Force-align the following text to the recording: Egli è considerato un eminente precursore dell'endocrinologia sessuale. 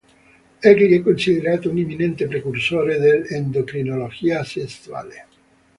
Egli 0.61 0.97
è 0.97 1.03
considerato 1.03 1.69
un 1.69 1.77
eminente 1.77 2.25
precursore 2.25 2.97
dell'endocrinologia 2.97 4.43
sessuale. 4.43 5.27